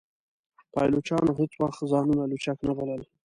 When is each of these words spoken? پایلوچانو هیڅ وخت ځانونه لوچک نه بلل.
پایلوچانو 0.73 1.31
هیڅ 1.39 1.51
وخت 1.63 1.79
ځانونه 1.91 2.23
لوچک 2.31 2.57
نه 2.67 2.73
بلل. 2.77 3.01